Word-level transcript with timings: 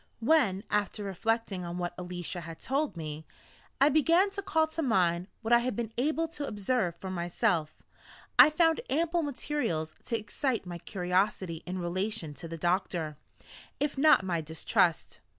When, 0.19 0.63
after 0.71 1.03
reflecting 1.03 1.63
on 1.63 1.77
what 1.77 1.93
Alicia 1.95 2.41
had 2.41 2.59
told 2.59 2.97
me, 2.97 3.23
I 3.79 3.89
began 3.89 4.31
to 4.31 4.41
call 4.41 4.65
to 4.65 4.81
mind 4.81 5.27
what 5.43 5.53
I 5.53 5.59
had 5.59 5.75
been 5.75 5.93
able 5.95 6.27
to 6.29 6.47
observe 6.47 6.95
for 6.95 7.11
myself, 7.11 7.83
I 8.39 8.49
found 8.49 8.81
ample 8.89 9.21
materials 9.21 9.93
to 10.05 10.17
excite 10.17 10.65
my 10.65 10.79
curiosity 10.79 11.61
in 11.67 11.77
relation 11.77 12.33
to 12.33 12.47
the 12.47 12.57
doctor, 12.57 13.15
if 13.79 13.95
not 13.95 14.23
my 14.23 14.41
distrust. 14.41 15.19